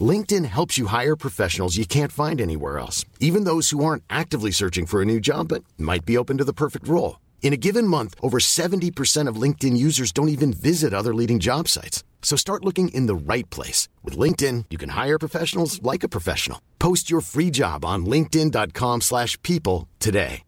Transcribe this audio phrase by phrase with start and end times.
[0.00, 4.52] LinkedIn helps you hire professionals you can't find anywhere else, even those who aren't actively
[4.52, 7.18] searching for a new job but might be open to the perfect role.
[7.42, 11.66] In a given month, over 70% of LinkedIn users don't even visit other leading job
[11.66, 12.04] sites.
[12.22, 13.88] So start looking in the right place.
[14.04, 16.60] With LinkedIn, you can hire professionals like a professional.
[16.78, 20.42] Post your free job on linkedin.com slash people today.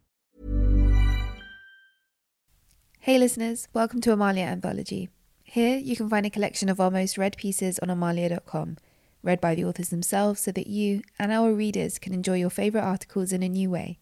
[3.00, 5.08] Hey listeners, welcome to Amaliah Anthology.
[5.42, 8.76] Here you can find a collection of our most read pieces on amaliah.com,
[9.22, 12.84] read by the authors themselves so that you and our readers can enjoy your favourite
[12.84, 13.98] articles in a new way.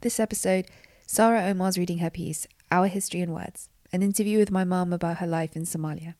[0.00, 0.66] This episode,
[1.06, 5.18] Sara Omar's reading her piece, Our History in Words, an interview with my mum about
[5.18, 6.14] her life in Somalia.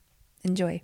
[0.44, 0.83] Enjoy.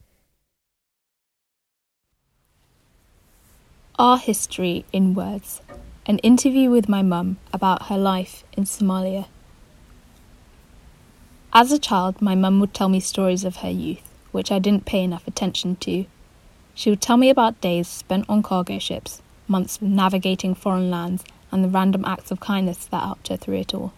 [3.99, 5.61] Our History in Words,
[6.07, 9.27] an interview with my mum about her life in Somalia.
[11.53, 14.87] As a child, my mum would tell me stories of her youth, which I didn't
[14.87, 16.07] pay enough attention to.
[16.75, 21.63] She would tell me about days spent on cargo ships, months navigating foreign lands, and
[21.63, 23.93] the random acts of kindness that helped her through it all.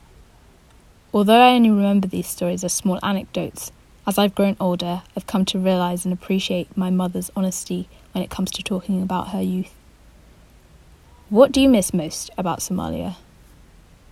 [1.13, 3.71] Although I only remember these stories as small anecdotes,
[4.07, 8.31] as I've grown older, I've come to realize and appreciate my mother's honesty when it
[8.31, 9.73] comes to talking about her youth.
[11.31, 13.17] What do you miss most about Somalia?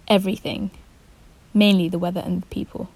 [0.09, 0.71] Everything,
[1.53, 2.89] mainly the weather and the people.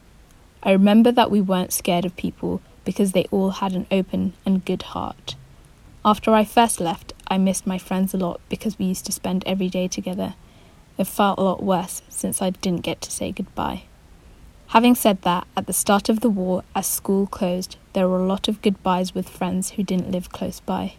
[0.63, 4.65] I remember that we weren't scared of people because they all had an open and
[4.65, 5.36] good heart.
[6.07, 9.43] After I first left, I missed my friends a lot because we used to spend
[9.45, 10.37] every day together.
[10.97, 13.83] It felt a lot worse since I didn't get to say goodbye.
[14.69, 18.27] Having said that, at the start of the war, as school closed, there were a
[18.27, 20.95] lot of goodbyes with friends who didn't live close by.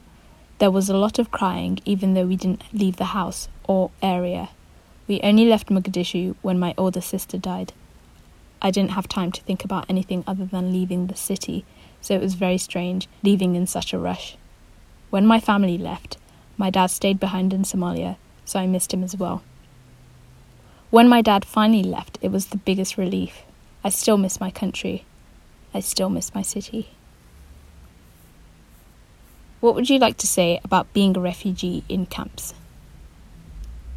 [0.59, 4.49] There was a lot of crying, even though we didn't leave the house or area.
[5.07, 7.71] We only left Mogadishu when my older sister died.
[8.61, 11.63] I didn't have time to think about anything other than leaving the city,
[12.01, 14.35] so it was very strange leaving in such a rush.
[15.09, 16.17] When my family left,
[16.57, 19.41] my dad stayed behind in Somalia, so I missed him as well.
[20.89, 23.43] When my dad finally left, it was the biggest relief.
[23.83, 25.05] I still miss my country.
[25.73, 26.89] I still miss my city.
[29.59, 32.53] What would you like to say about being a refugee in camps?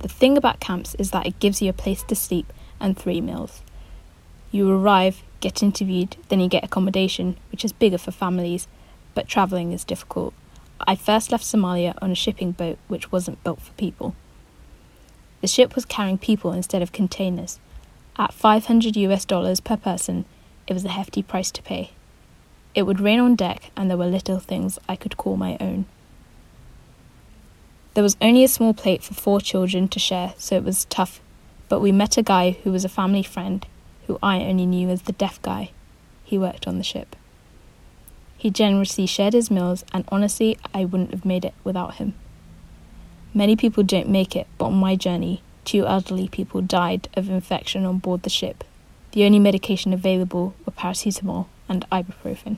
[0.00, 3.20] The thing about camps is that it gives you a place to sleep and three
[3.20, 3.62] meals.
[4.50, 8.66] You arrive, get interviewed, then you get accommodation, which is bigger for families,
[9.14, 10.34] but travelling is difficult.
[10.86, 14.14] I first left Somalia on a shipping boat which wasn't built for people.
[15.40, 17.58] The ship was carrying people instead of containers.
[18.16, 20.24] At 500 US dollars per person,
[20.66, 21.90] it was a hefty price to pay.
[22.74, 25.86] It would rain on deck, and there were little things I could call my own.
[27.94, 31.20] There was only a small plate for four children to share, so it was tough,
[31.68, 33.66] but we met a guy who was a family friend
[34.06, 35.70] who I only knew as the deaf guy.
[36.24, 37.16] He worked on the ship.
[38.40, 42.14] He generously shared his meals, and honestly, I wouldn't have made it without him.
[43.34, 47.84] Many people don't make it, but on my journey, two elderly people died of infection
[47.84, 48.64] on board the ship.
[49.12, 52.56] The only medication available were paracetamol and ibuprofen.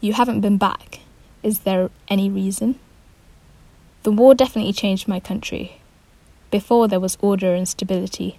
[0.00, 1.00] You haven't been back.
[1.42, 2.78] Is there any reason?
[4.04, 5.82] The war definitely changed my country.
[6.50, 8.38] Before there was order and stability,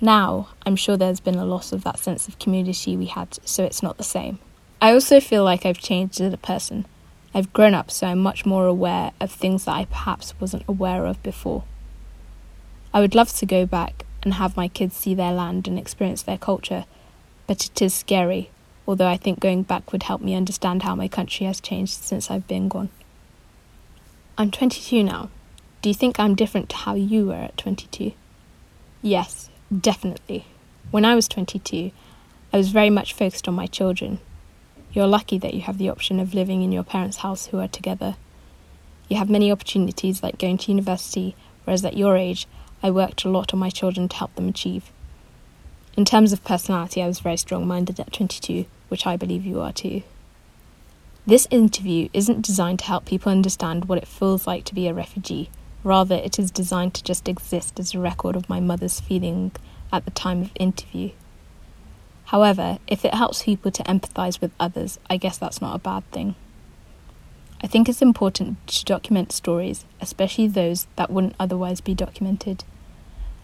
[0.00, 3.64] now, I'm sure there's been a loss of that sense of community we had, so
[3.64, 4.38] it's not the same.
[4.80, 6.86] I also feel like I've changed as a person.
[7.34, 11.04] I've grown up, so I'm much more aware of things that I perhaps wasn't aware
[11.04, 11.64] of before.
[12.94, 16.22] I would love to go back and have my kids see their land and experience
[16.22, 16.84] their culture,
[17.48, 18.50] but it is scary,
[18.86, 22.30] although I think going back would help me understand how my country has changed since
[22.30, 22.90] I've been gone.
[24.36, 25.30] I'm 22 now.
[25.82, 28.12] Do you think I'm different to how you were at 22?
[29.02, 30.46] Yes, Definitely.
[30.90, 31.90] When I was 22,
[32.54, 34.18] I was very much focused on my children.
[34.94, 37.68] You're lucky that you have the option of living in your parents' house who are
[37.68, 38.16] together.
[39.08, 42.46] You have many opportunities like going to university, whereas at your age,
[42.82, 44.90] I worked a lot on my children to help them achieve.
[45.98, 49.60] In terms of personality, I was very strong minded at 22, which I believe you
[49.60, 50.02] are too.
[51.26, 54.94] This interview isn't designed to help people understand what it feels like to be a
[54.94, 55.50] refugee
[55.88, 59.52] Rather, it is designed to just exist as a record of my mother's feeling
[59.90, 61.12] at the time of interview.
[62.26, 66.04] However, if it helps people to empathise with others, I guess that's not a bad
[66.10, 66.34] thing.
[67.62, 72.64] I think it's important to document stories, especially those that wouldn't otherwise be documented.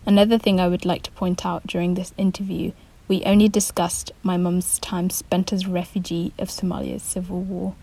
[0.05, 2.73] Another thing I would like to point out during this interview,
[3.09, 7.75] we only discussed my mum's time spent as refugee of Somalia's civil war.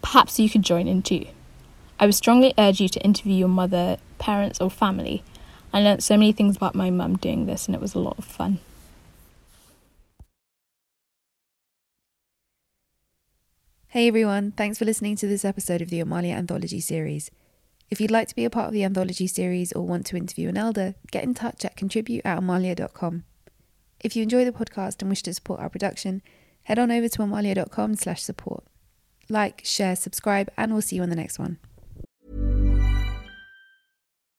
[0.00, 1.26] Perhaps you could join in too.
[2.00, 5.24] I would strongly urge you to interview your mother, parents, or family.
[5.72, 8.18] I learnt so many things about my mum doing this, and it was a lot
[8.18, 8.60] of fun.
[13.88, 17.30] Hey everyone, thanks for listening to this episode of the Amaliah Anthology series.
[17.90, 20.50] If you'd like to be a part of the anthology series or want to interview
[20.50, 23.24] an elder, get in touch at contribute at amaliah.com.
[24.00, 26.22] If you enjoy the podcast and wish to support our production,
[26.64, 28.62] head on over to amaliah.com slash support.
[29.30, 31.58] Like, share, subscribe, and we'll see you on the next one.